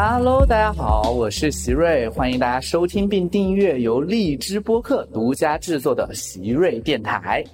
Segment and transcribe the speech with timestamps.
[0.00, 7.44] Hello，大家好，我是席瑞，欢迎大家收听并订阅由荔枝播客独家制作的席瑞电台。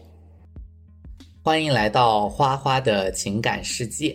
[1.42, 4.14] 欢迎来到花花的情感世界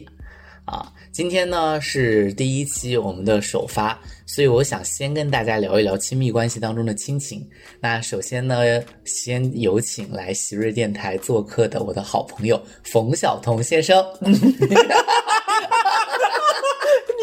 [0.69, 0.85] 啊！
[1.11, 7.43] 今天呢是第一期我们的首发，所以我想先跟大家聊一聊亲密关系当中的亲情。
[7.79, 8.59] 那首先呢，
[9.03, 14.05] 先有请来席瑞电台做客的我的好朋友冯晓彤先生。
[14.21, 14.31] 你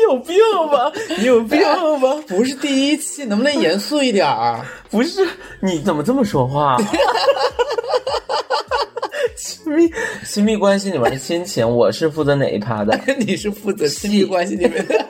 [0.03, 0.37] 有病
[0.71, 0.93] 吧？
[1.17, 1.61] 你有病
[2.01, 2.17] 吧？
[2.27, 4.67] 不是第一期，能不能严肃一点儿？
[4.91, 5.25] 不是，
[5.61, 6.77] 你怎么这么说话？
[9.37, 9.91] 亲密
[10.25, 12.99] 亲密关系里面的亲情，我是负责哪一趴的？
[13.19, 15.07] 你是负责亲密关系里面的。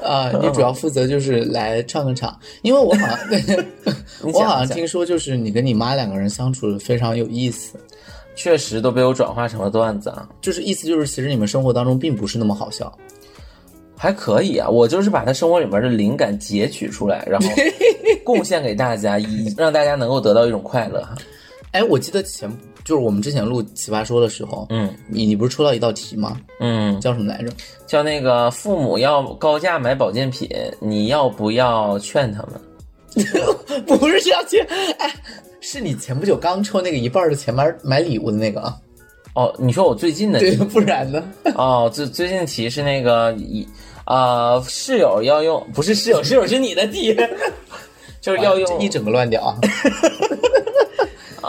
[0.02, 3.18] 啊，你主要负责就是来唱个场，因为我好像
[4.32, 7.76] 我好像听说，就是你跟你妈两个人相处非常有意思，
[8.34, 10.26] 确实都被我转化成了段子啊。
[10.40, 12.90] 就是意思就是，其实你们生活当中并不是那么好笑，
[13.96, 14.68] 还可以啊。
[14.68, 17.48] 我就是把他生活里面的灵感截取出来，然后
[18.24, 21.14] 贡献给大家，以让大家能够得到一种快乐哈。
[21.72, 22.50] 哎，我记得前
[22.84, 26.36] 就是我们之前录奇葩说的时候，嗯，你你不是出到一道题吗？
[26.60, 27.52] 嗯，叫什么来着？
[27.86, 30.48] 叫那个父母要高价买保健品，
[30.80, 32.60] 你要不要劝他们？
[33.86, 34.58] 不是这样去，
[34.98, 35.12] 哎，
[35.60, 38.76] 是你前不久刚抽那个一半的钱买买礼物的那个啊？
[39.34, 41.22] 哦，你说我最近的对，不然呢？
[41.54, 43.66] 哦，最最近的题是那个一
[44.04, 47.16] 啊、室友要用，不是室友，室友是你的题，
[48.20, 49.56] 就是要用一整个乱掉啊！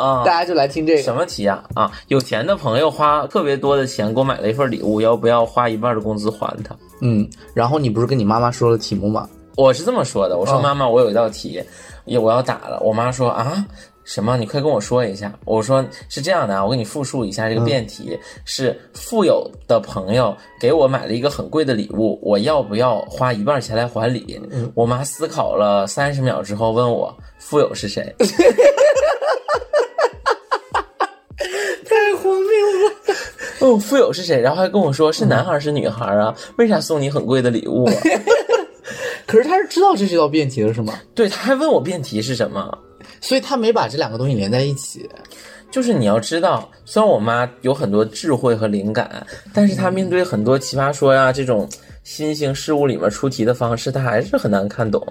[0.02, 0.32] 啊大。
[0.32, 1.02] 家就来听这个。
[1.04, 1.64] 什么题啊？
[1.76, 6.76] 啊，有钱的朋友花特别多的钱给我买了一份礼物，要不要花一半的工资还他？
[7.02, 9.30] 嗯，然后你不是跟你妈妈说了题目吗？
[9.58, 11.62] 我是这么说的，我说嗯妈妈，我有一道题，
[12.06, 12.80] 也我要打了。
[12.82, 13.64] 我妈说啊，
[14.04, 14.38] 什么？
[14.38, 15.32] 你快跟我说一下。
[15.46, 24.40] 我说是这样的啊，我给你复述一下这个辩题：是富有的朋友给我买了一个很贵的礼物，我要不要花一半钱来还礼？
[24.74, 28.16] 我妈思考了三十秒之后问我，富有是谁？
[32.22, 32.50] 荒谬
[32.88, 33.16] 了！
[33.62, 34.40] 嗯，富有是谁？
[34.40, 36.34] 然后还跟我说是男孩是女孩啊？
[36.58, 37.94] 为啥送你很贵的礼物啊？
[39.28, 40.94] 可是他是知道这是道辩题的是吗？
[41.16, 42.78] 对，他还问我辩题是什么？
[43.22, 45.10] 所以他没把这两个东西连在一起。
[45.70, 51.66] 就是你要知道，虽然我妈有很多智慧和灵感，但是她面对很多奇葩说呀这种
[52.04, 55.02] 新兴事物里面出题的方式，她还是很难看懂。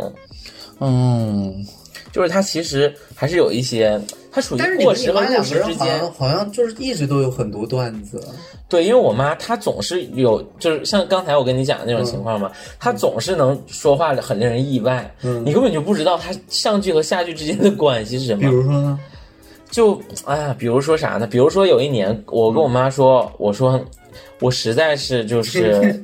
[0.81, 1.65] 嗯，
[2.13, 4.01] 就是她其实还是有一些，
[4.33, 6.13] 她属于过时和入跟你妈两个时之间好像。
[6.13, 8.23] 好像就是一直都有很多段子。
[8.69, 15.13] 对，因为我妈她总是有，就是像刚才我跟你讲的那种情况嘛，她总是能说话很令人意外，
[15.45, 18.41] 你根本就不知道她上句和下句之间的关系是什么。
[18.41, 18.99] 比如说呢？
[19.71, 21.27] 就哎呀，比如说啥呢？
[21.27, 23.81] 比如说有一年，我跟我妈说，我说
[24.41, 26.01] 我实在是就 是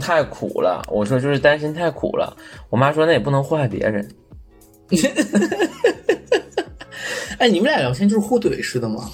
[0.00, 2.34] 太苦了，我说就是单身太苦了。
[2.70, 4.06] 我妈说那也不能祸害别人。
[7.38, 9.08] 哎，你们俩聊天就是互怼似的吗？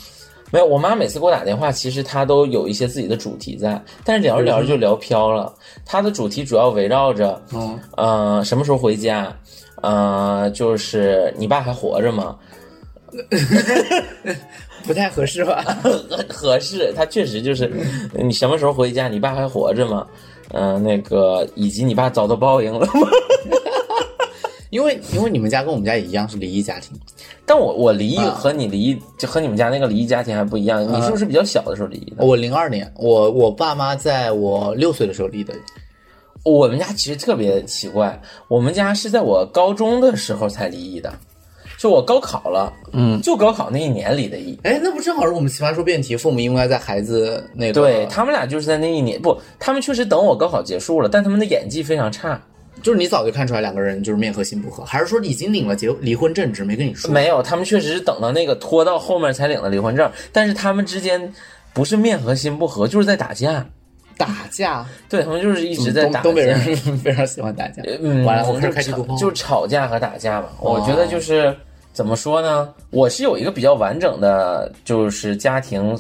[0.51, 5.53] 没有，我妈每次给我打电话，其实她都有一些自己的主题在，但是聊着聊着就聊飘了。
[5.85, 9.35] 她的主题主要围绕着，嗯，呃，什么时候回家？
[9.83, 12.37] 呃，就是你爸还活着吗？
[14.87, 15.63] 不太合适吧？
[16.29, 17.71] 合适，他确实就是，
[18.13, 19.07] 你什么时候回家？
[19.09, 20.07] 你爸还活着吗？
[20.53, 22.93] 嗯、那个以及你爸遭到报应了吗？
[24.71, 26.99] 因为因为你们家跟我们家也一样是离异家庭，
[27.47, 30.83] 但我我离异啊和你离异，就和你们家那个离异家庭还不一样。
[30.83, 32.25] 你是不是比较小的时候离异的？
[32.25, 35.55] 我零二年，我我爸妈在我六岁的时候离的。
[36.45, 41.13] 我们家其实特别奇怪，我们家是在我高中的时候才离异的，
[41.77, 44.59] 就我高考了，嗯，就高考那一年离的异。
[44.63, 52.41] 哎，那不正好是我们奇葩说辩题，父母应该在孩子那个对他们俩就是在那一年，不，他们确实等我高考结束了，但他们的演技非常差。
[52.83, 57.11] 就是你早就看出来两个人就是面和心不和，还是说已经领了结离婚证，只是没跟你说？
[57.11, 61.33] 没有，他们确实是等到那个拖到后面才领了离婚证，但是他们之间
[61.73, 63.67] 不是面和心不和，就是在打架。
[64.17, 66.23] 打架，对他们就是一直在打架。
[66.23, 66.59] 东东北人
[66.99, 67.81] 非常喜欢打架。
[68.01, 70.49] 嗯，完了，我开始就吵开地图炮，就是吵架和打架嘛。
[70.59, 71.57] 我觉得就是
[71.93, 72.69] 怎么说呢？
[72.91, 75.97] 我是有一个比较完整的，就是家庭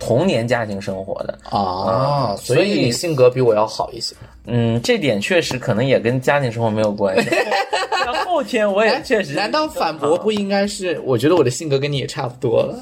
[0.00, 1.38] 童年家庭生活的。
[1.50, 4.16] 啊，所所以以你性格比我要好一些。
[4.46, 7.28] 嗯，这点确实可能也跟家庭生活没有关系。
[8.04, 10.98] 那后天我也确实，难道反驳不应该是？
[11.04, 12.74] 我觉得我的性格跟你也差不多了。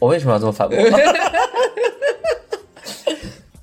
[0.00, 0.76] 我为什么要这么反驳？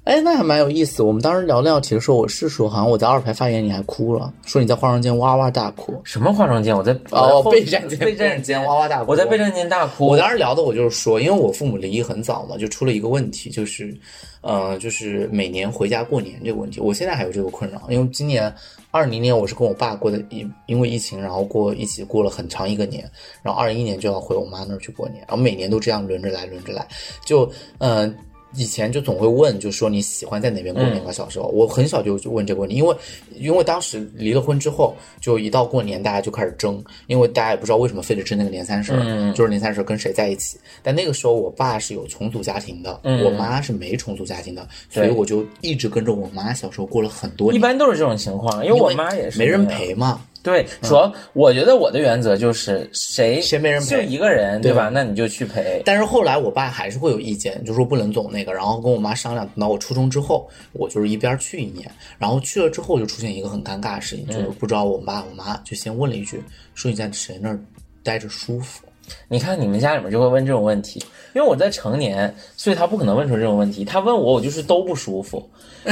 [0.08, 1.04] 哎，那还蛮有意思。
[1.04, 6.00] 我们当时聊那道题的时候，我是说，好像我在二排发言，你还哭了，说你在化妆间哇哇大哭。
[6.06, 6.74] 什么化妆间？
[6.74, 9.12] 我在哦， 备战间，备战间哇哇大哭。
[9.12, 10.08] 我在备战间大哭。
[10.08, 13.94] 我当时聊的，我就是说，因为我父母离异很早嘛，就出了一个问题，就是，
[14.40, 17.82] 呃，就是每年回家过年这个问题，我现在还有这个困扰。
[17.90, 18.50] 因为今年
[18.92, 23.04] 二零年我是跟我爸过的，因因为疫情，然后过一起过了很长一个年，
[23.44, 26.88] 然后二一年就要回我妈那儿去过年，然后每年都这样轮着来，轮着来，
[27.26, 28.16] 就嗯。
[28.58, 31.12] 以前就总会问，就说你喜欢在哪边过年吗？
[31.12, 32.96] 小时候，我很小就就问这个问题，因为
[33.36, 38.94] 因为当时离了婚之后，就一到过年，大家就开始争，因为大家也不知道为什么非得争那个年三十，
[39.34, 40.58] 就是年三十跟谁在一起。
[40.82, 47.56] 但那个时候，我爸是有重组家庭的，我妈是没重组家庭的，所以我就一直跟着我妈小时候过了很多年。
[47.56, 50.22] 一般都是这种情况，因为我妈也是没人陪嘛。
[50.48, 54.90] 对，主要我觉得我的原则就是谁谁没人陪，就一个人，对吧？
[54.94, 55.82] 那你就去陪。
[55.84, 59.46] 但是后来我爸还是会有意见，就说不能总那个，然后跟我妈商量。
[59.46, 66.42] 等到我初中之后，我就是一边去一年，然后去了之后就出现一个很尴尬的事情，就是不知道我爸我妈就先问了一句，
[66.76, 67.60] 说你在谁那儿
[68.02, 68.87] 待着舒服。
[69.28, 71.00] 你看你们家里面就会问这种问题，
[71.34, 73.84] 因为我在成年，所以他不可能问出这种问题。
[73.86, 75.50] 他问我，我就是都不舒服，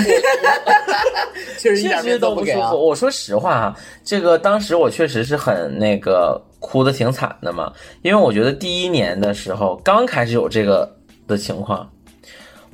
[1.59, 2.75] 确实确实都不舒服。
[2.75, 7.71] 我说实话啊，这个当时我确实是很那个哭的挺惨的嘛，
[8.01, 10.94] 因为我觉得第一年的时候刚开始有这个
[11.27, 11.89] 的情况，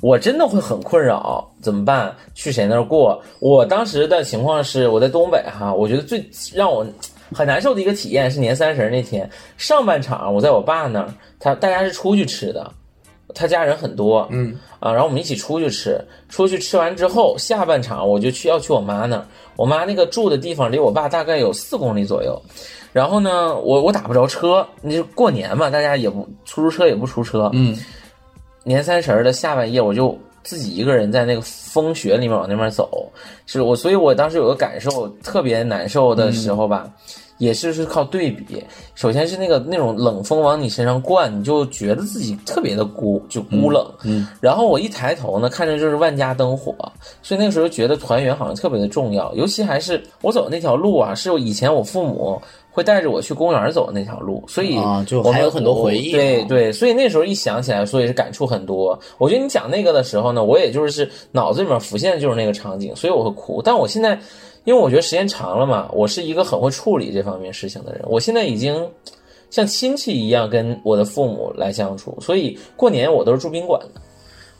[0.00, 2.14] 我真的会很困扰，怎么办？
[2.34, 3.22] 去谁那儿过？
[3.40, 6.24] 我当时的情况是我在东北哈，我觉得最
[6.54, 6.86] 让我。
[7.34, 12.70] 很难受的一个体验是年三十那天上半场，我在我爸那儿，他大家是出去吃的，
[13.34, 19.26] 他家人很多，嗯啊，然后我们一起出去吃，出去吃完之后，下半场我就去要去我妈那儿，
[19.56, 22.40] 我妈那个住的地方离我爸大概有四公里左右，
[22.92, 27.76] 然后呢，我我打不着车，那就过年嘛，大家也不出租车也不出车，嗯，
[28.64, 30.18] 年三十的下半夜我就。
[30.42, 33.10] 自己一个人在那个风雪里面往那边走，
[33.46, 36.90] 是我，所以我当时有个感受特别难受的时候吧，
[37.38, 38.62] 也是是靠对比。
[38.94, 43.84] 首先是那个那种冷风往你身上灌，你就觉得自己特别的孤，就孤冷。
[44.04, 44.26] 嗯。
[44.40, 46.74] 然后我一抬头呢，看着就是万家灯火，
[47.22, 52.40] 所以那个时候觉得团圆好像特别的重要，尤其还是我走的那条路啊，是以前我父母。
[52.72, 56.10] 会带着我去公园走的那条路，所以就还有很多回忆。
[56.10, 58.98] 对对，所以那时候一想起来，所以是感触很多。
[59.18, 63.60] 我觉得你讲那个的时候呢，我也就是脑子里面浮现的就是那个场景，所以我会哭。
[63.62, 64.18] 但我现在，
[64.64, 68.02] 因为我觉得时间长了嘛，我是一个很会处理这方面事情的人。
[68.06, 68.88] 我现在已经
[69.50, 74.00] 像亲戚一样跟我的父母来相处，所以过年我都是住宾馆的。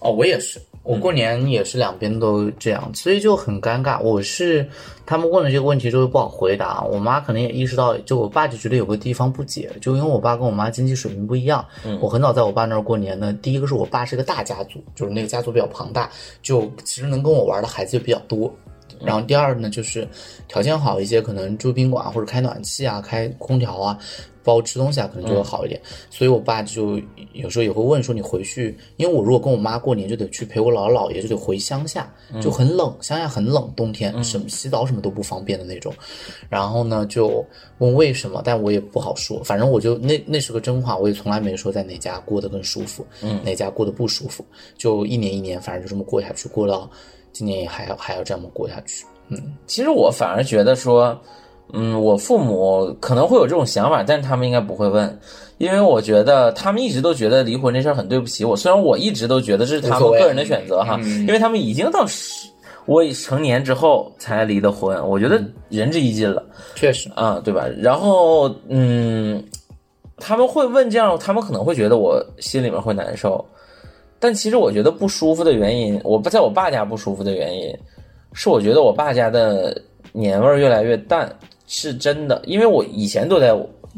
[0.02, 0.60] 哦，我也是。
[0.84, 4.02] 我过年也是两边都这样，所以就很尴尬。
[4.02, 4.68] 我是
[5.06, 11.64] 他们问了这个问题之后不好回答，我妈可能也意识到，就我爸就觉得有个地方不解，就因为我爸跟我妈经济水平不一样。
[12.00, 16.10] 我很早在我爸那儿过年呢，第一个是我爸是个大家族，就是那个家族比较庞大，
[16.42, 18.52] 就其实能跟我玩的孩子就比较多。
[19.00, 20.06] 然后第二呢，就是
[20.48, 23.98] 条件好一些，可能住宾馆或者开暖气啊，开空调啊。
[24.44, 25.80] 包吃东西啊，可能就会好一点。
[26.10, 27.00] 所以，我爸就
[27.32, 35.94] 有时候也会问说：“你回去，因为我如果跟我妈过年，就得去陪我姥姥姥爷，就得回乡下，就很冷，乡下很冷，冬天什么洗澡什么都不方便的那种。”
[36.50, 37.46] 然后呢，就
[37.78, 39.40] 问为什么，但我也不好说。
[39.44, 44.44] 反正我就那那是个真话，我也从来没说在哪家过得更舒服，嗯，哪家过得不舒服，
[44.76, 46.90] 就一年一年，反正就这么过下去，过到
[47.32, 49.04] 今年也还要还要这么过下去。
[49.28, 51.18] 嗯，其实我反而觉得说。
[51.74, 55.18] 嗯，我父母可能会有这种想法，但是他们应该不会问，
[55.56, 58.54] 因为我觉得他们一直都觉得离婚这事儿很对不起我。
[58.54, 62.04] 虽然我一直都觉得这是他们个人的选择哈，因为他们已经到
[62.84, 67.66] 我成年之后才离的婚，我觉得仁至义尽了，确实啊，对吧？
[67.78, 69.42] 然后嗯，
[70.18, 73.42] 他们会问这样，他们可能会觉得我心里面会难受，
[74.22, 77.76] 但其实我觉得不舒服的原因，我不在我爸家不舒服的原因，
[78.32, 79.76] 是我觉得我爸家的
[80.12, 81.28] 年味儿越来越淡。
[81.66, 83.48] 是真的，因为我以前都在，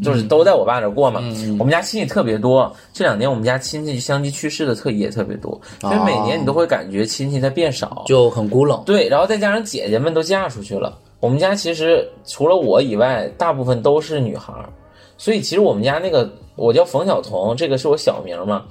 [0.00, 1.20] 就是都在我爸那过嘛。
[1.58, 8.80] 我们家亲戚特别多，这两年我们家亲戚相继去世的特也特别多，所以每年你都会感觉亲戚在变少，就很孤冷。
[8.86, 14.68] 对，然后再加上姐姐们都嫁出去了，我们家其实除了我以外，大部分都是女孩儿，
[15.18, 18.64] 所以其实我们家那个我叫冯晓彤，这个是我小名嘛。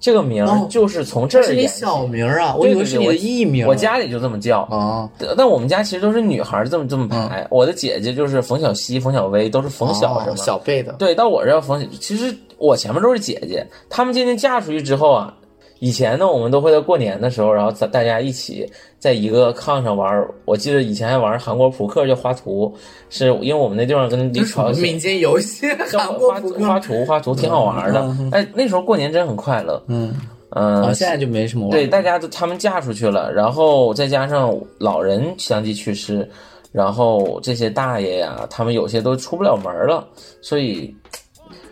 [0.00, 3.66] 这个名儿就是从这儿是你小名啊，我以为是你的艺名。
[3.66, 7.46] 我家里就这么叫啊，但我们家其实都是女孩这么这么排。
[7.50, 10.92] 我的姐姐就是冯小希、冯小薇，都是冯小什么小贝的。
[10.94, 13.64] 对，到我这冯，其实我前面都是姐姐。
[13.88, 15.34] 她们今天嫁出去之后啊。
[15.80, 20.26] 以前呢，我们都会在过年的时候，然后咱大家一起在一个炕上玩。
[20.44, 22.72] 我记得以前还玩韩国扑克，叫花图，
[23.08, 28.16] 是因为我们那地方跟离朝民间游戏，叫画画图，花图挺好玩的。
[28.30, 29.82] 哎，那时候过年真很快乐。
[29.88, 30.14] 嗯，
[30.50, 31.70] 嗯、啊，现在就没什么了。
[31.70, 36.28] 对，大家都他们嫁出去了，然后再加上老人相继去世，
[36.72, 40.06] 然后这些大爷呀，他们有些都出不了门了，
[40.42, 40.94] 所以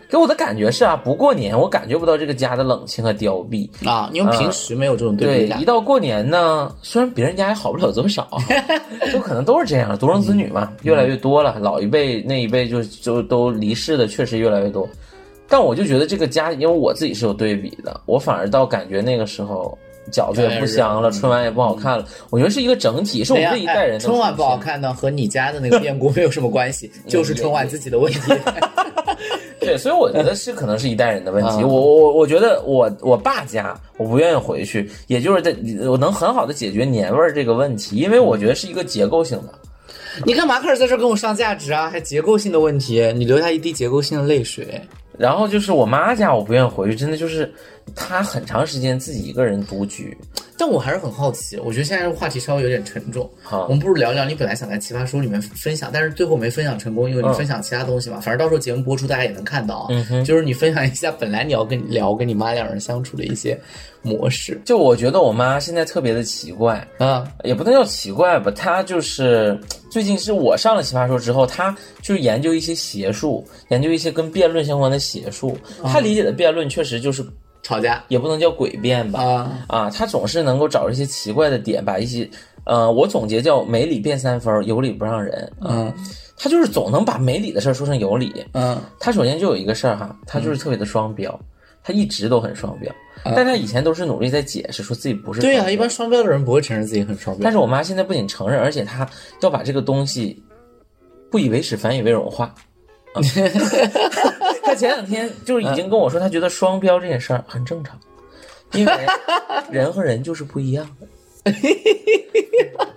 [0.09, 3.69] 给我的感觉是啊，不过年我感觉不到这个家的冷清和凋敝。
[3.87, 5.65] 啊，因为平时没有这种对对比，感一。
[5.65, 8.27] 到过年呢，虽然别人家也好不了多少，
[9.13, 11.59] 就可能都是这样，独生子女嘛，越来越多了。
[11.59, 14.89] 老一辈那一辈就就都离世的确实越来越多，
[15.47, 19.77] 但我就觉得这个家，因为我自己是有对比的，我反而倒感觉那个时候
[20.11, 22.03] 饺子也不香了，春晚也不好看了。
[22.31, 24.57] 我觉得是一个整体，是我们这一代人的哎春晚不好。
[24.57, 28.19] 看呢，和你家的那个变故没有什么关系， 就是春晚自己的问题。
[29.69, 31.51] 对，所以我觉得是可能是一代人的问题。
[31.61, 35.55] 嗯我我我觉得我我爸家我不愿意回去，也就是在
[35.87, 39.53] 我能很好的解决年味儿这个问题，因为我觉得是一个结构性的。
[40.25, 41.89] 你干嘛开始在这儿跟我上价值啊？
[41.89, 44.81] 还结构性的问题，你留下一滴结构性的泪水。
[45.19, 47.51] 然后就是我妈家，我不愿意回去，真的就是
[47.93, 50.17] 她很长时间自己一个人独居。
[50.57, 53.29] 但我还是很好奇，我觉得现在这个话题稍微有点沉重。
[53.41, 58.19] 好我们不如聊聊你本来想在奇葩说里面分享，但是最后没分享成功，因为你嗯分享其他东西嘛。
[58.19, 59.87] 反正到时候节目播出大家也能看到啊。
[59.89, 63.57] 嗯哼就是你分享一下本来你要跟聊跟你妈两人相处的一些
[64.01, 67.25] 模式就我觉得我妈现在特别的奇怪，啊。
[67.45, 69.57] 也不能叫奇怪吧，她就是
[69.89, 75.57] 最近是我上了奇葩说之后，他就是研究一些邪术，研究一些跟辩论相关的邪术。
[75.83, 77.25] 他理解的辩论确实就是
[77.63, 82.29] 吵架也不能叫诡辩吧，啊，啊，他总是能够找一些奇怪的点，把一些，
[82.63, 85.51] 呃，我总结叫没理变三分，有理不让人。
[85.61, 85.93] 嗯
[86.41, 88.33] 他就是总能把没理的事儿说成有理。
[88.53, 91.37] 嗯他首先就有一个事儿哈，他就是特别的双标，
[91.83, 92.93] 他一直都很双标，
[93.23, 95.39] 但他以前都是努力在解释，说自己不是。
[95.39, 95.89] 嗯对呀、一般。
[95.89, 97.43] 双标的人不会承认自己很双标。
[97.43, 99.07] 但是我妈现在不仅承认，而且她
[99.41, 100.41] 要把这个东西
[101.31, 102.53] 不以为耻，反以为荣化。
[103.13, 103.21] 啊
[104.63, 107.99] 她前两天就是已经跟我说，她觉得双标这件事儿很正常，
[108.73, 108.93] 因为
[109.71, 111.07] 人和人就是不一样的。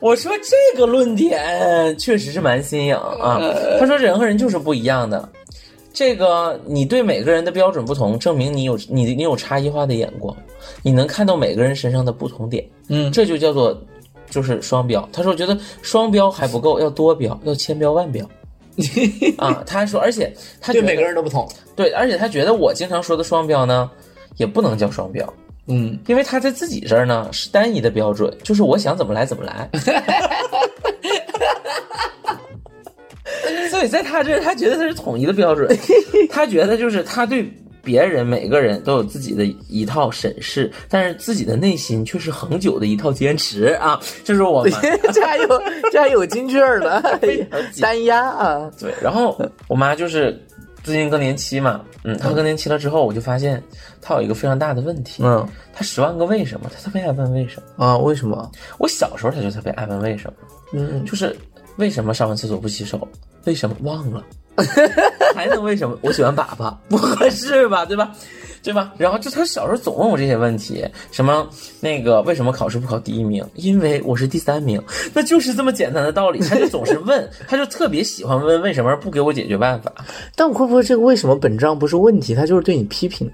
[0.00, 3.40] 我说这个论点确实是蛮新颖啊。
[3.78, 5.26] 他说人和人就是不一样的，
[5.92, 10.34] 这个你对每个人的标准不同，证明你有你你有差异化的眼光，
[10.82, 13.78] 你能看到每个人身上的不同点，嗯这就叫做
[14.30, 15.06] 就是双标。
[15.12, 18.26] 他说觉得双标还不够，要多标，要千标万标。
[19.36, 21.46] 啊，他还说，而且他对每个人都不同。
[21.76, 23.90] 对，而且他觉得我经常说的双标呢，
[24.38, 25.30] 也不能叫双标，
[25.66, 29.68] 嗯，因为他在自己这儿呢是单一的标准，就是我想怎么来怎么来。
[33.82, 35.68] 所以在他这儿，他觉得他是统一的标准，
[36.30, 44.00] 他觉得就是他对别人每个人都有自己的一套审视，但是自己的内心却是恒久的一套坚持啊！
[44.22, 44.70] 这是我们
[45.12, 45.48] 这还有
[45.90, 47.02] 这还有金句儿呢，
[47.82, 48.70] 单压啊。
[48.78, 49.36] 对，然后
[49.66, 50.40] 我妈就是
[50.84, 53.60] 最近更年期嘛，嗯，她更年期了之后，我就发现
[54.00, 57.84] 她有一个非常大的问题，嗯她十万个为什么，她特别爱问为什么。
[57.84, 58.48] 啊，为什么？
[58.78, 60.34] 我小时候她就特别爱问为什么，
[60.74, 61.34] 嗯就是
[61.78, 63.08] 为什么上完厕所不洗手，
[63.44, 64.24] 为什么忘了，
[65.34, 65.96] 还能为什么？
[66.02, 68.12] 我喜欢粑粑， 不合适吧，对吧？
[68.62, 68.92] 对吧？
[68.96, 71.48] 然后就他小时候总问我这些问题，什么
[71.80, 73.44] 那个为什么考试不考第一名？
[73.54, 74.80] 因为我是第三名，
[75.12, 76.38] 那就是这么简单的道理。
[76.38, 79.92] 他就总是问，他就特别喜欢问为什么，不给我解决办法。
[80.36, 83.28] 但我会不会这个为什么本质上不是问题，他就是对你批评？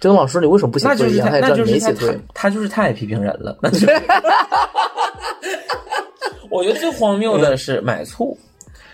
[0.00, 2.20] 就跟老师说你为什么不写那作业一样，就是他，也知道就是他他你没写作业。
[2.34, 3.56] 他就是太批评人了。
[3.62, 3.86] 那就是
[6.50, 8.36] 我觉得最荒谬的是买醋，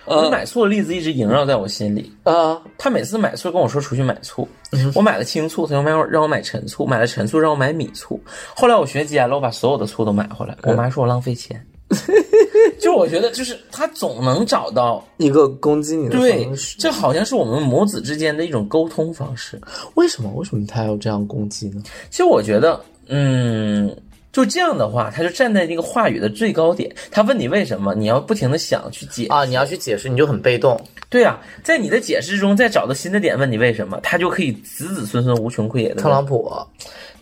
[0.06, 2.12] 我买醋的例子一直萦绕在我心里。
[2.24, 4.48] 啊，他每次买醋跟我说出去买醋，
[4.94, 8.20] 我买了青醋，他又让我让我买陈醋，买了陈醋让我买米醋。
[8.54, 11.64] 后来我学尖了，我把所有的醋都买回来，我妈说我浪费钱。
[12.80, 16.78] 就我觉得，就是他总能找到一个攻击你的对方，式。
[16.78, 19.60] 这好像是我们母子之间的一种沟通方式。
[19.94, 20.30] 为什么？
[20.34, 21.82] 为什么他要这样攻击呢？
[22.08, 23.94] 其实我觉得，嗯，
[24.32, 26.90] 就这样的话，他就站在那个话语的最高点。
[27.10, 29.26] 他问你为什么，你要不停的想去解。
[29.26, 30.80] 啊，你要去解释，你就很被动。
[31.08, 36.48] 对啊，在你的解释中再找到新的点问你为什么，他就可以子子孙孙无穷匮也的特朗普，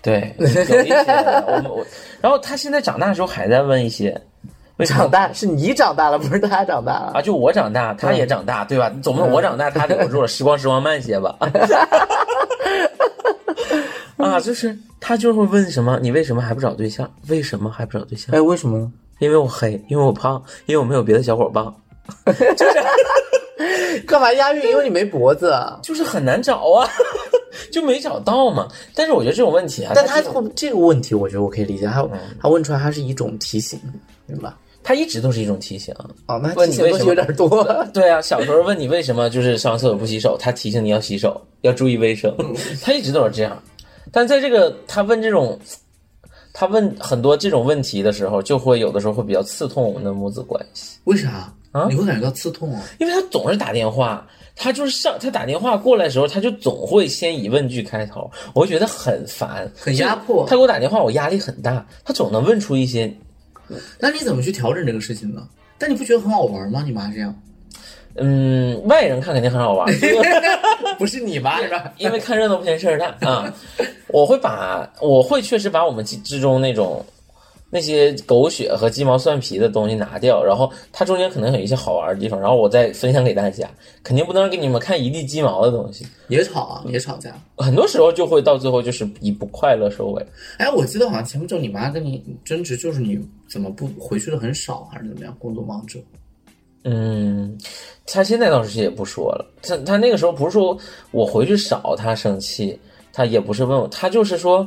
[0.03, 0.95] 对，有一些
[1.47, 1.87] 我们我，
[2.21, 4.21] 然后他现在长大时候还在问一些，
[4.85, 7.13] 长大是你长大了，不是他长大了。
[7.15, 7.23] 啊？
[7.23, 8.93] 就我长大，他也长大，对吧？
[9.03, 11.35] 总不能我长大，他留住了，时光时光慢些吧。
[14.31, 15.99] 啊，就是他就会问什么？
[16.03, 17.11] 你为什么还不找对象？
[17.29, 18.35] 为什么还不找对象？
[18.35, 18.93] 哎，为什么呢？
[19.19, 21.75] 因为我黑，因为我胖，因为我没有别的小伙棒
[24.07, 24.71] 干嘛押韵？
[24.71, 25.53] 因为你没脖子。
[25.83, 26.89] 就是很难找啊，
[27.73, 28.69] 就没找到嘛。
[28.95, 30.39] 但是我觉得这种问题啊，但他这个
[30.79, 31.87] 问题，我觉得我可以理解。
[31.87, 33.79] 他嗯他问出来，他是一种提醒，
[34.27, 34.57] 对吧？
[34.83, 35.93] 他一直都是一种提醒。
[36.27, 37.87] 哦，那问提醒东西你为什么有点多。
[37.93, 42.33] 对啊，小时候问你为什么就是上完厕所不洗手，他提醒你要洗手，要注意卫生，
[42.81, 43.61] 他一直都是这样。
[44.13, 45.59] 但在这个他问这种，
[46.53, 52.83] 他问很多这种问题的时候，就会有的时候会比较刺痛我们的母子关系，为啥啊你会感觉到刺痛啊？
[52.99, 63.15] 因为他总是打电话，他就是上他打电话过来的时候，他就总会先以问句开头，我会觉得很烦，很压迫他给我打电话，我压力很大，他总能问出一些
[63.99, 65.47] 那你怎么去调整这个事情呢？
[65.77, 66.83] 但你不觉得很好玩吗？
[66.85, 67.33] 你妈这样，
[68.17, 69.87] 嗯，外人看肯定很好玩，
[70.99, 71.93] 不是你妈是吧？
[71.99, 73.55] 因为看热闹不嫌事儿大啊。
[74.09, 77.05] 我会把我会确实把我们之之中那种
[77.71, 83.69] 那些狗血和鸡毛蒜皮的东西拿掉，然后它中间可能有一些好玩的地方，然后我再分享给大家。
[84.03, 87.39] 肯定不能给你们看一地鸡毛的东西，也吵啊，也吵架。
[87.59, 90.27] 很多时候就会到最后就是以不快乐收尾。
[90.57, 95.37] 哎，我记得好像前不久你妈跟你争执，就是你怎么不回去的很少，还是怎么样？
[95.39, 95.99] 工作忙着。
[96.85, 97.59] 嗯，
[98.07, 99.45] 他现在倒是也不说了。
[99.61, 100.79] 他他那个时候不是说
[101.11, 102.79] 我回去少，他生气，
[103.19, 104.67] 他也不是问我，他就是说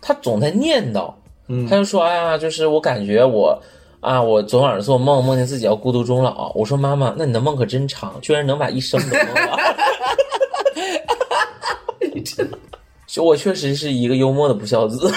[0.00, 1.14] 他总在念叨，
[1.46, 3.56] 嗯他就说哎呀，就是我感觉我
[4.00, 6.50] 啊，我昨晚上做梦梦见自己要孤独终老。
[6.56, 9.74] 我说妈妈，那你的梦可真长，居然能把一生都梦完。
[13.06, 15.08] 就我确实是一个幽默的不孝子。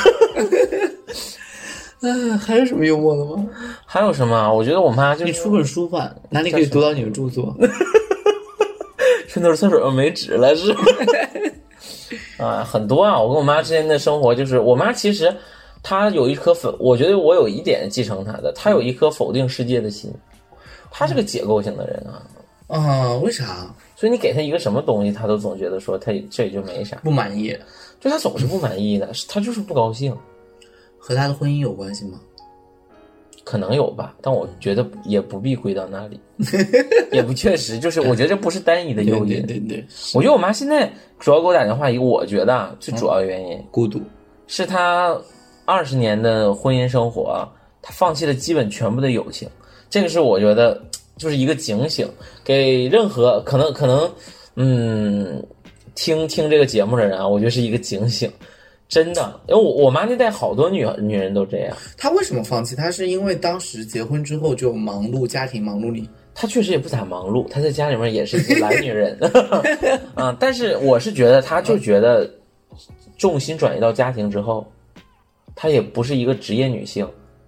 [2.02, 3.44] 嗯，还有什么幽默的吗？
[3.84, 4.54] 还有什么啊？
[4.54, 7.58] 我觉得我妈就是你出本书吧，哪里可以读到你的著作？
[9.28, 10.82] 春头厕所上没纸了是吧？
[12.40, 13.20] 啊，很多啊！
[13.20, 15.36] 我跟我妈之间的生活就是，我妈其实
[15.84, 20.10] 她有一颗否，我觉得我有一点继承她的，她有一颗否定世界的心，
[20.90, 22.24] 她是个解构型的人啊，
[22.68, 27.56] 啊，为啥所以你给她一个什么东西，她都总觉得说她这也就没啥，不满意？
[28.00, 30.16] 就她总是不满意的，她就是不高兴，
[30.98, 32.20] 和她的婚姻有关系吗？
[33.44, 36.20] 可能有吧，但我觉得也不必归到那里，
[37.12, 39.46] 也不确实，就是我觉得这不是单一的诱因。
[39.46, 43.60] 对对，我觉得我妈现在主要给我打电话，一个我觉得啊，最主要原因。
[43.72, 44.02] 孤独。
[44.48, 45.16] 是她
[45.66, 47.48] 二十年的婚姻生活
[47.82, 49.48] 她，放弃了基本全部的友情，
[49.90, 50.82] 这个是我觉得
[51.18, 52.08] 就是一个警醒，
[52.44, 54.12] 给任何可能可能
[54.56, 55.46] 嗯
[55.96, 58.32] 听听这个节目的人啊，我觉得是一个警醒，
[58.90, 62.76] 真的，因为我我妈那代好多女女人都这样，她为什么放弃？
[62.76, 66.10] 她是因为当时结婚之后就忙碌，家庭忙碌里。
[66.34, 69.18] 她确实也不咋忙碌，她在家里面也是一个懒女人，
[70.16, 72.30] 嗯，但是我是觉得她就觉得
[73.18, 74.66] 重心转移到家庭之后，
[75.54, 77.08] 她也不是一个职业女性，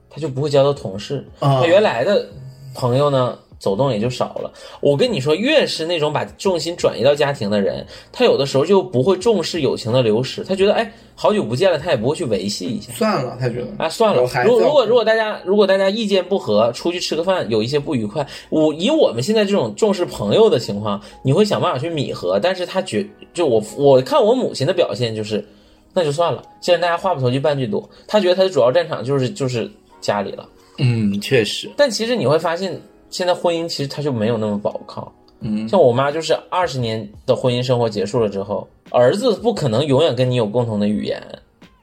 [0.10, 2.27] 她就不会交到同事，啊她原来的
[2.75, 4.52] 朋友呢走动也就少了。
[4.82, 12.91] 我跟你说，越是那种把重心转移到家庭的人，他有的时候就不会重视友情的流失，他觉得哎好久不见了，他也不会去维系一下。
[12.93, 22.39] 算了，他觉得啊，算了如如果如果大家如果大家意见不合，出去吃个饭有一些不愉快，我以我们现在这种重视朋友的情况，你会想办法去弥合。
[22.41, 25.45] 但是他觉就我我看我母亲的表现就是，
[25.93, 26.43] 那就算了。
[26.60, 29.69] 既然大家话不投机半句多，他觉得他的主要战场就是就是
[30.00, 30.50] 家里了。
[30.80, 35.13] 嗯，确实，但其实你会发现，现在婚姻其实它就没有那么保靠。
[35.41, 41.21] 嗯，像我妈就是二十年的婚姻生活结束了之后，儿子不可能永远跟你有共同的语言。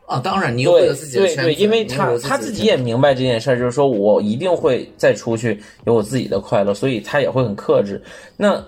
[0.07, 8.03] 啊，当然你有自己的圈子，对对，因为他他自己也明白这件事儿，就是说我一定会再出去有我自己的快乐，所以他也会很克制。
[8.37, 8.65] 那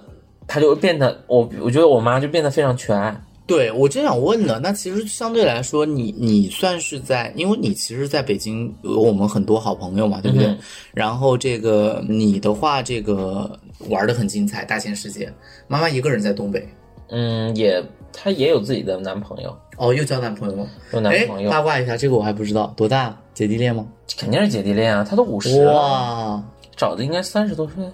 [0.47, 3.19] 他就变得我我觉得我妈就变得非常全爱。
[3.51, 10.47] 对我真想问呢，那其实相对来说，你你算是在，因为你其实在北京有我们很多好朋友嘛，对不对？
[10.47, 10.59] 嗯
[10.95, 13.59] 然后这个你的话，这个
[13.89, 15.33] 玩的很精彩，大千世界。
[15.67, 16.65] 妈妈一个人在东北，
[17.09, 17.83] 嗯，也
[18.13, 20.67] 她也有自己的男朋友，哦，又交男朋友了。
[20.93, 23.17] 有男哎朋，友，八卦一下，这个我还不知道，多大？
[23.35, 23.87] 姐弟恋吗？
[24.17, 26.45] 肯定是姐弟恋啊，她都五十了，哇，
[26.77, 27.85] 找的应该三十多岁，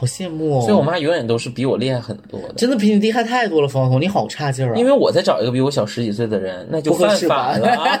[0.00, 0.62] 好羡慕哦！
[0.62, 2.54] 所以我妈永远都是比我厉害很多的。
[2.54, 4.78] 真的比你厉害太多了，方彤，你好差劲儿啊！
[4.78, 8.00] 因为我再找一个比我小十几岁的人，那就犯法了啊。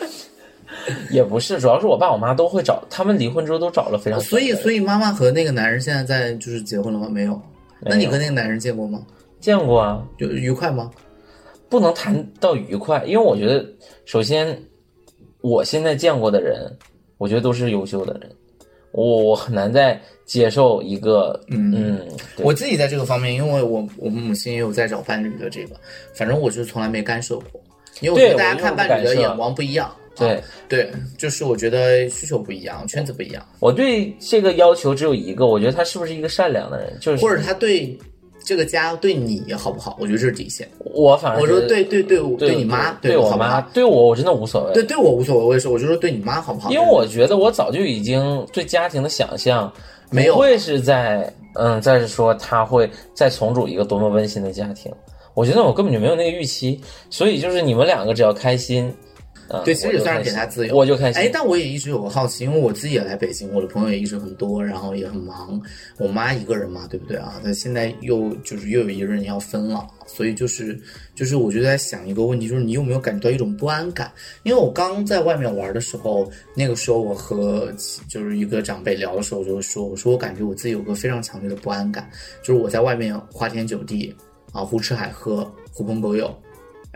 [1.12, 7.06] 也不是，主要是我爸我妈都会找，他们离婚之后都找了非常所以，所以以妈妈和那个男人现在在就是结婚了吗？
[7.10, 7.38] 没有。
[7.82, 9.02] 那你跟那个男人见过吗？
[9.40, 10.90] 见过啊，就愉快吗？
[11.68, 13.62] 不能谈到愉快，因为我觉得，
[14.06, 14.58] 首先，
[15.42, 16.74] 我现在见过的人，
[17.18, 18.30] 我觉得都是优秀的人，
[18.94, 21.74] 我我很难再接受一个，嗯。
[21.76, 22.00] 嗯，
[22.38, 25.74] 我自己在这个方面，因为我我们母亲也有在找伴侣的这个，
[26.14, 27.60] 反正我是从来没干涉过，
[28.00, 29.94] 因为我觉得大家看伴侣的眼光不一样。
[30.16, 30.36] 对。
[30.36, 37.96] 啊对，就是我觉得需求不一样，圈子不一样，我对这个要求只有一个，我觉得他是不是一个善良的人，就是或者他对
[38.44, 40.68] 这个家对你好不好，我觉得这是底线。
[40.78, 46.70] 我反而我说对对对，我对你妈对我妈，对我我真的无所谓，对对我无所谓，我也是，我就说对你妈好不好？
[46.70, 49.72] 因为我觉得我早就已经对家庭的想象
[50.10, 54.92] 没有不会是在嗯，再是说他会再重组一个多么温馨的家庭。
[55.32, 56.80] 我觉得我根本就没有那个预期，
[57.10, 58.94] 所以就是你们两个只要开心，
[59.48, 61.20] 嗯，对，其实也算是给他自由，我就开心。
[61.20, 65.60] 哎，但我也一直有个好奇，因为我自己也来北京，我的朋友也一直很多，然后也很忙。
[65.98, 67.40] 我妈一个人嘛，对不对啊？
[67.42, 70.80] 那现在又就是又有一个人要分了，所以就是
[71.14, 74.10] 就是我就在想一个问题，就是你有没有感觉到一种不安感？
[74.42, 77.72] 因为我刚在外面玩的时候，那个时候我和
[78.08, 82.08] 就是一个长辈聊的时候，我就说，我说我感觉我自己有个非常强烈的不安感，
[82.42, 84.14] 就是我在外面花天酒地
[84.52, 86.34] 啊，胡吃海喝，狐朋狗友。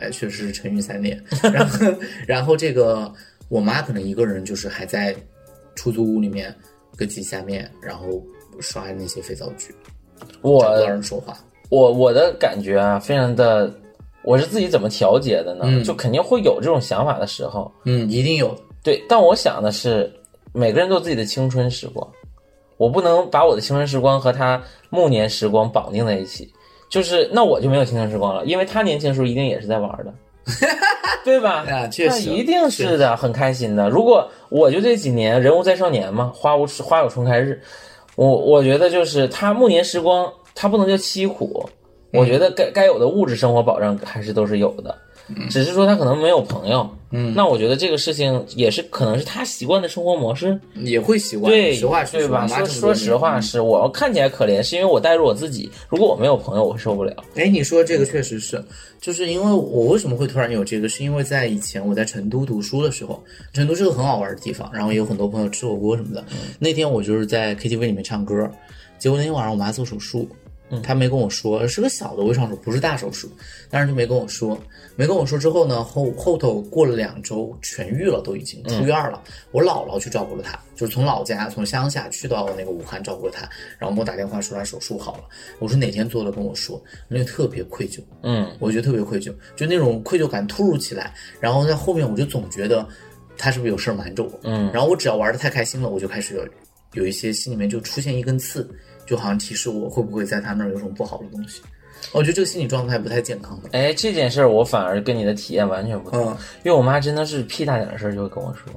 [0.01, 1.23] 哎，确实是沉鱼三年。
[1.53, 1.87] 然后，
[2.27, 3.13] 然后这个
[3.49, 5.15] 我妈可能一个人就是还在
[5.75, 6.55] 出租屋里面
[6.97, 8.23] 搁机下面，然后
[8.61, 9.75] 刷那些肥皂剧，
[10.43, 11.37] 我找不到人说话。
[11.71, 13.73] 我我的感觉啊，非常的，
[14.23, 15.65] 我是自己怎么调节的呢？
[15.67, 18.57] 嗯就肯定会有这种想法的时候，嗯，一定有。
[18.83, 19.05] 对。
[19.09, 20.11] 但我想的是，
[20.53, 22.09] 每个人都有自己的青春时光，
[22.79, 26.51] 我不能把我的青春时光和他暮年时光绑定在一起，
[26.89, 30.13] 就是那我就没有青春时光了，因为他年轻的时候一定也是在玩的，
[31.25, 31.65] 对吧？
[31.69, 33.89] 啊确实那一定是的，很开心的。
[33.91, 37.61] 如果我就这几年人无再少年嘛，花无花有重开日，
[38.17, 41.69] 我我觉得就是他暮年时光，他不能叫凄苦，
[42.13, 44.97] 我觉得该该有的物质生活保障还是都是有的，
[45.51, 46.89] 只是说他可能没有朋友。
[47.11, 50.59] 嗯，那我觉得这个事情也是可能是他习惯的生活模式。
[50.75, 51.51] 也会习惯。
[51.53, 55.71] 对，实话实说，说说实话是，我看起来可怜，是因为我带入我自己。
[55.89, 57.25] 如果我没有朋友，我会受不了。
[57.35, 58.63] 哎，你说这个确实是，
[59.01, 63.23] 就是因为我为什么会突然有这个，是因为在以前我在成都读书的时候，
[63.55, 66.23] 成都是个很好玩的地方，然后也有很多朋友吃火锅什么的。
[66.59, 68.51] 那天我就是在 KTV 里面唱歌，
[68.99, 70.29] 结果那天晚上我妈做手术，
[70.83, 73.31] 她没跟我说，是个小的微创手术，不是大手术，
[73.71, 74.59] 但是就没跟我说，
[74.97, 79.23] 没跟我说之后呢，后后头过了两周痊愈了，都已经出院了。
[79.51, 85.25] 我姥姥去照顾了他，就是从老家从乡下去到那个武汉照顾他，然后给我打电话说他手术好了。
[85.59, 88.01] 我说哪天做了跟我说，那就特别愧疚。
[88.23, 92.87] 嗯，我觉得特别愧疚，就那种愧疚感突如其来，然后在后面我就总觉得
[93.37, 96.51] 他是不是有事儿瞒着我，嗯，然后我只要玩的太开心了，我就开始
[96.95, 98.69] 有有一些心里面就出现一根刺，
[99.07, 101.61] 就好像提示我会不会在他那儿有什么不好的东西，
[102.13, 103.69] 我觉得这个心理状态不太健康的。
[103.73, 108.73] 哎，这件事儿我反而跟你的体验完全不同，嗯因为我妈真的是屁大点的事儿就会跟我说，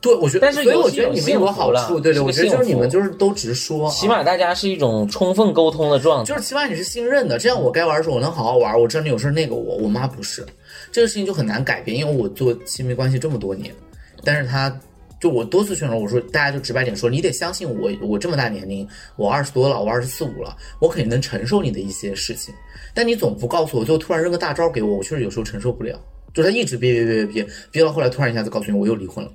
[0.00, 6.28] 对，我觉得，但是所以有我觉得你们有个好处，对对，我觉得就是你们就是都直说，啊起码大家是一种充分沟通的状态。
[6.32, 10.44] 就是起码你是信任的，这样我该玩的时候我能好好玩，我知道你有事儿那个我，我妈不是，
[10.90, 13.74] 这个事情就很难改变，因为我做亲密关系这么多年，
[14.24, 14.74] 但是她
[15.20, 22.54] 就我多次劝说我说，大家就直白点说，你得相信我，我这么大年龄，我二十多了，我二十四五了，我肯定能承受你的一些事情，
[22.94, 26.00] 但你总不告诉我，最后突然扔个大招给我，我确实有时候承受不了，
[26.32, 29.30] 就他一直憋憋憋憋憋，憋到后来突然一下子告诉你我又离婚了，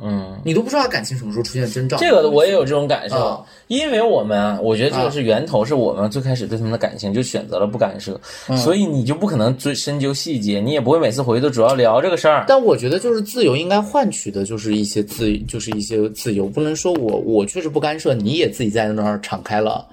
[0.00, 3.46] 嗯，你都不知道他感情什么时候出现征兆，这个我也有这种感受，啊。
[3.68, 8.56] 因为我们啊，我觉得这个是源头，是我们最开始对他们的感情就选择了不干涉，嗯。
[8.56, 12.44] 所以你就不可能追深究细节，你也不会每次回去都主要聊这个事儿。
[12.48, 19.86] 但我觉得就是自由应该换取的就是一些自，就是一些自由，不能说我我确实不干涉，你也自己在那儿敞开了，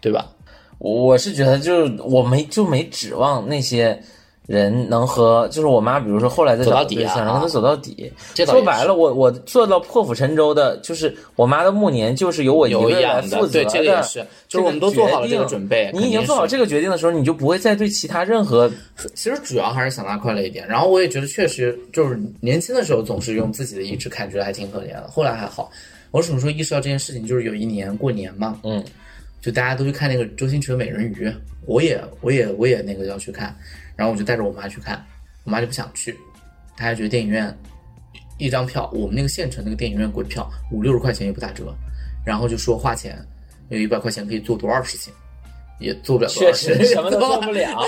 [0.00, 0.26] 对吧？
[0.78, 4.00] 我是觉得就是我没就没指望那些
[4.48, 8.10] 人能和就是我妈，比如说后来再走到找对象，底啊能跟他走到底。
[8.46, 18.70] 说白了，我我做到破釜沉舟的，就是我妈的暮年就是由我一有个人来负责对这个也是就是我们都做好了这个准备你已经做好这个决定的时候，你就不会再对其他任何
[19.14, 20.66] 其实主要还是想他快乐一点。
[20.66, 25.08] 然后我也觉得确实就是年轻的时候总是用自己的意志看，觉得还挺可怜的。
[25.08, 25.70] 后来还好，
[26.10, 27.26] 我什么时候意识到这件事情？
[27.26, 28.82] 就是有一年过年嘛，嗯，
[29.42, 31.28] 就大家都去看那个周星驰的《美人鱼》，
[31.66, 33.54] 我也我也我也那个要去看，
[33.98, 35.04] 然后我就带着我妈去看，
[35.42, 36.16] 我妈就不想去，
[36.76, 37.52] 她还觉得电影院
[38.38, 41.74] 一张票，我们那个县城那个电影院鬼票五六十块钱也不打折，
[42.24, 43.18] 然后就说花钱
[43.70, 45.12] 有一百块钱可以做多少事情。
[45.78, 47.80] 也做不了多确实什么都做不了。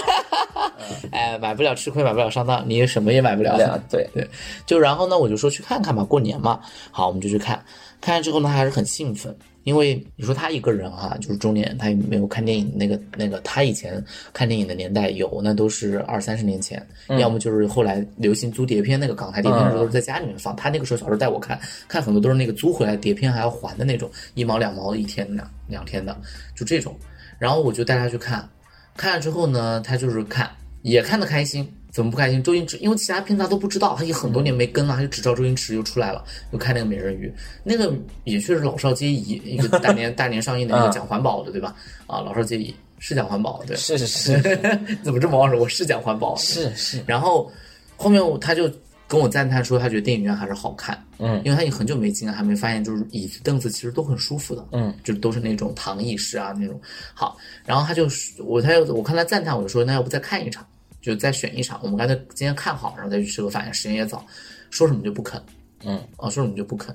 [1.13, 3.57] 哎，买不了吃亏，买不了上当，你也什么也买不了。
[3.91, 4.27] 对对，
[4.67, 6.61] 就然后呢，我就说去看看吧，过年嘛。
[6.91, 7.63] 好，我们就去看，
[8.01, 16.85] 看完之后呢，还是很兴奋，因为你说他一个人哈、就是中年，他也没有看电影那个那个，他以前看电影的年代有，那都是二三十年前，
[17.19, 20.55] 要么就是后来流行租碟片，那个港台碟片的时候都是在家里面放。
[20.57, 26.17] 他那个时候小时候带我看，看很多都是那个租回来碟片还要还的那种，一毛两毛一天两两天的，
[26.55, 26.95] 就这种。
[27.41, 28.49] 然后我就带他去看，
[28.97, 30.49] 看了之后呢，他就是看，
[30.83, 31.69] 也看得开心。
[31.91, 32.41] 怎么不开心？
[32.41, 41.75] 周星驰，因为其他片子他都不知道，他也很多年没跟了，他就只知道周星驰又出来了，又看那个美人鱼，那个也确实老少皆宜，一个大年 大年上映的一个讲环保的，对吧？
[42.07, 44.41] 啊，老少皆宜是讲环保，对，是是是
[45.03, 45.59] 怎么这么忘手？
[45.59, 47.51] 我是讲环保，是是，然后
[47.97, 48.71] 后面他就
[49.11, 56.81] 跟我赞叹说他觉得电影院还是好看，嗯，因为他已经很久没进了，还没发现就是椅子凳子其实都很舒服的，嗯，就都是那种躺椅式啊那种。
[57.13, 58.07] 好，然后他就
[58.39, 60.65] 我他就我看他赞叹，我就说那要不再看一场，
[61.03, 64.25] 就再选一场，我们干脆今天看好，然后再去吃个饭，时间也早，
[64.71, 65.43] 说什么就不肯，
[65.85, 66.95] 嗯，啊，说什么就不肯，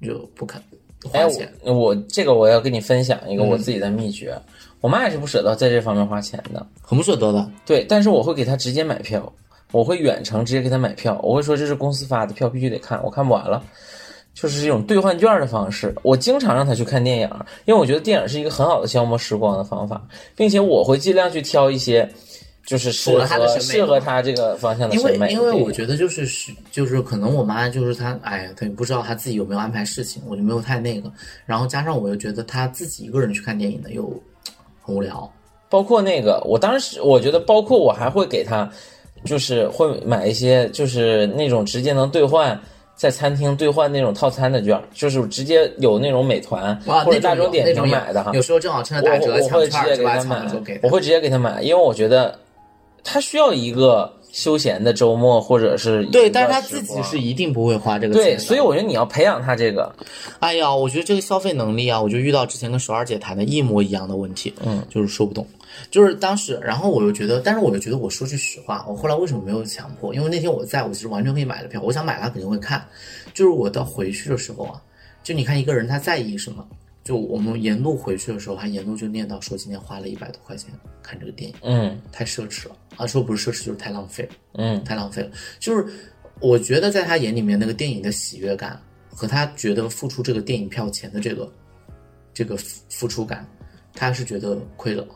[0.00, 0.62] 就不肯
[1.12, 1.52] 哎，花钱。
[1.64, 4.40] 我我这个我要跟你分享一个我自己的秘诀，
[4.80, 9.32] 我妈也是不舍得在这方面花钱的，很不舍得的，对，但是我会给她直接买票，
[9.72, 13.62] 我会远程直接给他买票，我会说这是公司发的票，必须得看，我看不完了。
[14.34, 17.30] 就是这种兑换券的方式，我经常让他去看电影，
[17.64, 20.00] 因为我觉得电影是一个很好的消磨时光的方法，
[20.36, 22.08] 并且我会尽量去挑一些，
[22.64, 25.32] 就是适合她的审美适合他这个方向的因为审美。
[25.32, 31.10] 因为对我觉得就是是就是可能我妈就是她，哎呀，她也不知道她自己有没有安排事情，我就没有太那个。
[31.44, 34.04] 然后加上我又觉得她自己一个人去看电影呢又
[34.82, 35.28] 很无聊。
[35.68, 38.70] 包括那个，我当时我觉得，包括我还会给他，
[39.24, 42.58] 就是会买一些，就是那种直接能兑换
[42.96, 48.32] 在餐厅兑换那种套餐的券，就是直接有那种美团，或者大众点评买的哈。
[48.34, 50.46] 有时候正好趁着打折我会直接给他买
[50.82, 52.38] 我会直接给他买，因为我觉得
[53.04, 59.90] 他需要一个休闲的周末或者是对，但是他自己是一定不会花这个钱对，所以我觉得你要培养他这个，
[60.40, 65.46] 哎呀，我觉得这个消费能力啊，我就遇到之前跟首尔姐谈的一模一样的问题，嗯，就是说不懂，
[65.90, 70.14] 就是当时，然后我又觉得，但是我又觉得，我说句实话，我后来为什么没有强迫？
[70.14, 72.86] 因为那天我在，我其实完全可以买的票，我想买他肯定会看，
[73.34, 74.82] 就是我到回去的时候啊，
[75.22, 76.66] 就你看一个人他在意什么，
[77.04, 80.70] 就我们沿路回去的时候，他沿路就念叨说今天花了一百多块钱
[81.02, 84.30] 看这个电影，嗯太奢侈了啊，说不是奢侈就是太浪费了。
[84.54, 85.30] 嗯太浪费了。
[85.58, 85.86] 就是
[86.40, 91.52] 我觉得在他眼里面，那个电影的喜悦感和他觉得付出这个电影票钱的这个
[92.32, 93.44] 这个付付出感，
[93.94, 95.06] 他是觉得亏了。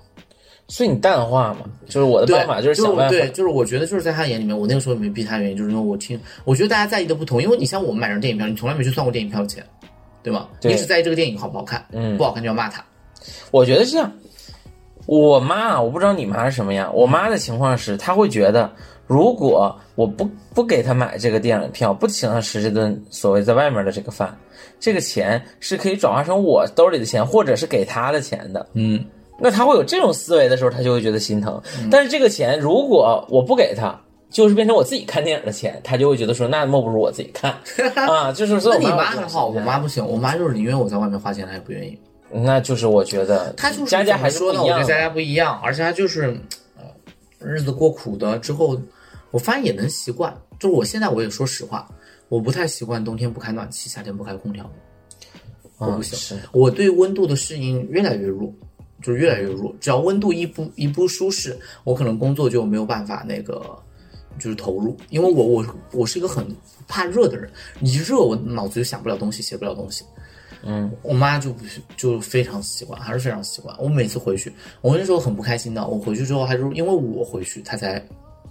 [0.73, 9.63] 所以你淡化嘛，就是我的对，办法就是是想办法，对，就是我觉得就是在他眼里面，我那个时候也没逼他，原因就是因为我听，我觉得大家在意的不同，因为你像我们买张电影票，你从来没去算过电影票钱，
[10.23, 10.49] 对吗？
[10.63, 12.83] 对你只在意这个电影好不好看，嗯不好看就要骂他。
[13.51, 14.11] 我觉得是这样。
[15.05, 16.91] 我妈，我不知道你妈是什么样。
[16.95, 18.73] 我妈的情况是，她会觉得，
[19.07, 24.35] 如果我不不给她买这个电影票，不请她吃这顿所谓在外面的这个饭，
[24.81, 28.65] 这个钱是可以转化成我兜里的钱，或者是给她的钱的。
[28.75, 29.05] 嗯，
[29.43, 31.61] 那他会有这种思维的时候，他就会觉得心疼。
[31.91, 33.99] 但是这个钱如果我不给他，
[34.31, 37.53] 就是变成我自己看电影的钱，他就会觉得说，那莫不如我自己看
[38.07, 38.33] 啊。
[38.33, 41.99] 就是说那你妈还好，我妈不行，我妈就是宁愿我在外面花钱，她也不愿意。
[42.35, 44.59] 那就是我觉得他就是家家还是说的。
[44.61, 46.35] 觉得家家不一样，而且她就是，
[46.79, 46.85] 呃，
[47.39, 48.81] 日子过苦的之后，
[49.31, 50.35] 我发现也能习惯。
[50.59, 51.87] 就是我现在我也说实话，
[52.31, 54.65] 我不太习惯冬天不开暖气，夏天不开空调。
[55.77, 58.51] 我不行，是我对温度的适应越来越弱，
[59.03, 59.75] 就是越来越弱。
[59.81, 63.61] 只要温度一不一不舒适，我可能工作就没有办法那个，
[64.39, 64.97] 就是投入。
[65.11, 66.47] 因为我我我是一个很
[66.87, 70.05] 怕热的人，一热我脑子就想不了东西，写不了东西。
[70.65, 73.75] 嗯，我妈就不是就非常习惯，还是非常习惯。
[73.81, 75.85] 我每次回去，我那时候很不开心的。
[75.89, 78.01] 我回去之后，还是因为我回去，她才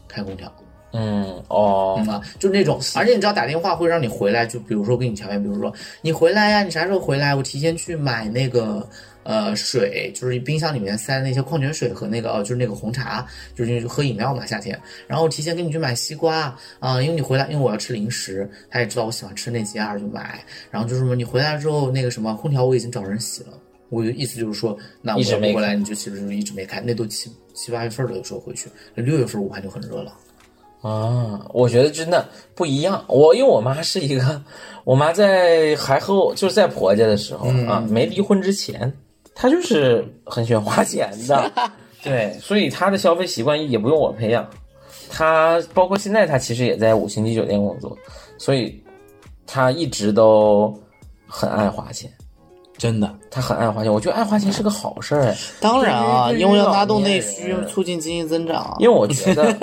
[0.09, 0.51] 开空调。
[0.93, 7.33] 嗯哦嗯啊，就是那种，而且你知道打电话会让你回来，就比如说给你条件，比如说你回来呀，你啥时候回来？
[7.33, 8.85] 我提前去买那个
[9.23, 23.49] 呃水，就是冰箱里面塞那些矿泉水和那个哦就是那个红茶，就是喝饮料嘛夏天，然后提前给你去买西瓜啊、因为你回来，因为我要吃零食，他也知道我喜欢吃那几样就买，然后就是说你回来之后那个什么空调我已经找人洗了。
[23.89, 30.13] 我的意思就是说，那我一直没要不回来，你就其实就是一直没开，那都七七八月份了，有时候回去，六月份武汉就很热了。
[30.81, 33.03] 啊，我觉得真的不一样。
[33.09, 34.41] 我因为我妈是一个，
[34.85, 38.91] 我妈在还和我就是在婆家的时候、啊，没离婚之前，
[39.33, 41.51] 她就是很喜欢花钱的，
[42.03, 44.47] 对，所以他的消费习惯也不用我培养。
[45.09, 47.97] 他包括现在，他其实也在五星级酒店工作，
[48.37, 48.81] 所以
[49.45, 50.73] 他一直都
[51.27, 52.09] 很爱花钱。
[52.77, 55.37] 真的，他很爱花钱，我觉得爱花钱是个好事儿哎。
[55.61, 58.75] 当然啊，因为要拉动内需，促进经济增长啊。
[58.79, 59.55] 因为我觉得，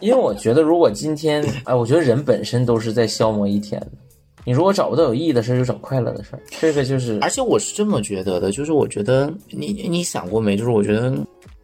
[0.00, 3.88] 因为我觉得，如果今天，哎，我觉得人本身都是在消磨一天的。
[4.46, 6.40] 你如果找不到有意义的事儿，就找快乐的事儿。
[6.60, 10.56] 这个就是，而且我是这么觉得的，就是我觉得你你想过没？
[10.56, 11.14] 就是我觉得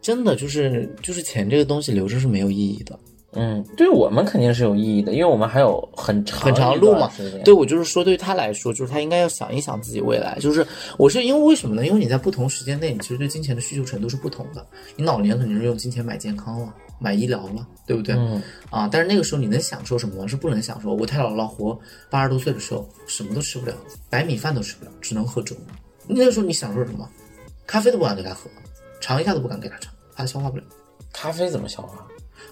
[0.01, 2.99] 真的就是就是钱这个东西留着是没有意义的，
[3.35, 7.09] 嗯，对我们肯定是有意义的，因为我们还有很长很长一路嘛。
[7.45, 10.37] 对我就是说，对于他来说，就是他应该要想一想自己未来。
[10.41, 10.65] 就是
[10.97, 11.87] 我是因为为什么呢？
[11.87, 14.65] 因为你在不同时间内，你其实对金钱的需求程度是不同的。
[14.97, 18.15] 你老年肯定是用金钱买健康了，买医疗了，对不对？
[18.15, 20.25] 嗯啊，但是那个时候你能享受什么吗？
[20.27, 20.93] 是不能享受。
[20.93, 21.77] 我太姥姥活
[22.09, 23.75] 八十多岁的时候，什么都吃不了，
[24.09, 25.53] 白米饭都吃不了，只能喝粥。
[26.07, 27.07] 那个时候你享受什么？
[27.67, 28.49] 咖啡都不敢给他喝，
[29.01, 30.63] 尝一下都不敢给他尝，怕他消化不了。
[31.11, 32.07] 咖啡怎么消化？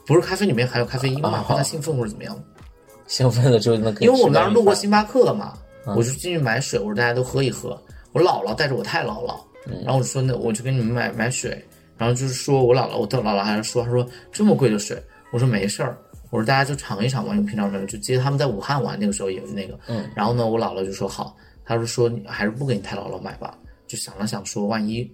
[0.06, 2.38] 不是咖啡里面含有咖啡因嘛，啊怕他兴奋或者怎么样。
[3.08, 7.80] 兴奋了之后那可以因为我们当时路过星巴克嘛，嗯我就进去买水，我说大家都喝一喝。
[8.14, 9.36] 我姥姥带着我太姥姥，
[9.68, 11.66] 嗯然后我就说那我就给你们买买水，
[12.02, 15.00] 然后就是说我姥姥，我的姥姥还是说，她说这么贵的水，
[15.32, 15.96] 我说没事儿，
[16.32, 25.08] 我说大家就尝一尝嘛，因为平常没有，就记得他们在武汉玩那个时候也有那个，嗯，然后呢，我姥姥就说好，她说说你还是不给你太姥姥买吧，就想了想说万一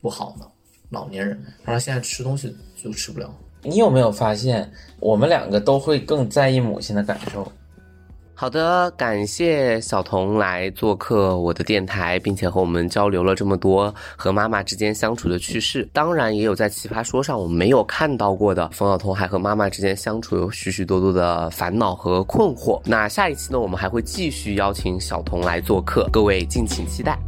[0.00, 0.46] 不好呢，
[0.88, 3.30] 老年人，她说现在吃东西就吃不了。
[3.60, 7.52] 你有没有发现，我们两个都会更在意母亲的感受？
[8.38, 15.88] 好的，感谢小童来做客我的电台，并且和我们交流了这么多和妈妈之间相处的趣事。
[15.90, 22.78] 当然，也有在奇葩说上我们没有看到过的，冯小童还和妈妈之间相处有许许多多的烦恼和困惑。
[22.84, 27.18] 那下一期呢，我们还会继续邀请小童来做客，各位敬请期待。